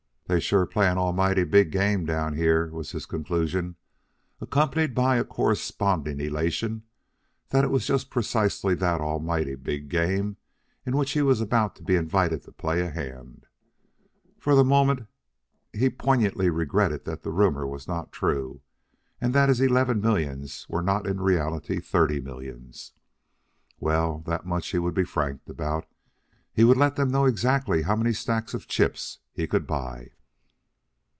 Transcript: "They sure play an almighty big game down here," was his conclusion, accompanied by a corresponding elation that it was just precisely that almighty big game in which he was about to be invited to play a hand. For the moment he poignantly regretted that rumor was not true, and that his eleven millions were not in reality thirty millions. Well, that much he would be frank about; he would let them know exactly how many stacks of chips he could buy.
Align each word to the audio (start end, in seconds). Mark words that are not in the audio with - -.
"They 0.27 0.39
sure 0.39 0.65
play 0.65 0.87
an 0.87 0.97
almighty 0.97 1.43
big 1.43 1.73
game 1.73 2.05
down 2.05 2.37
here," 2.37 2.67
was 2.69 2.93
his 2.93 3.05
conclusion, 3.05 3.75
accompanied 4.39 4.95
by 4.95 5.17
a 5.17 5.25
corresponding 5.25 6.21
elation 6.21 6.83
that 7.49 7.65
it 7.65 7.67
was 7.67 7.85
just 7.85 8.09
precisely 8.09 8.73
that 8.75 9.01
almighty 9.01 9.55
big 9.55 9.89
game 9.89 10.37
in 10.85 10.95
which 10.95 11.11
he 11.11 11.21
was 11.21 11.41
about 11.41 11.75
to 11.75 11.83
be 11.83 11.97
invited 11.97 12.43
to 12.43 12.53
play 12.53 12.79
a 12.79 12.89
hand. 12.91 13.45
For 14.39 14.55
the 14.55 14.63
moment 14.63 15.05
he 15.73 15.89
poignantly 15.89 16.49
regretted 16.49 17.03
that 17.03 17.25
rumor 17.25 17.67
was 17.67 17.85
not 17.85 18.13
true, 18.13 18.61
and 19.19 19.33
that 19.35 19.49
his 19.49 19.59
eleven 19.59 19.99
millions 19.99 20.65
were 20.69 20.81
not 20.81 21.05
in 21.07 21.19
reality 21.19 21.81
thirty 21.81 22.21
millions. 22.21 22.93
Well, 23.81 24.19
that 24.27 24.45
much 24.45 24.69
he 24.69 24.79
would 24.79 24.93
be 24.93 25.03
frank 25.03 25.41
about; 25.49 25.87
he 26.53 26.63
would 26.63 26.77
let 26.77 26.95
them 26.95 27.11
know 27.11 27.25
exactly 27.25 27.81
how 27.81 27.97
many 27.97 28.13
stacks 28.13 28.53
of 28.53 28.65
chips 28.69 29.19
he 29.33 29.45
could 29.45 29.67
buy. 29.67 30.11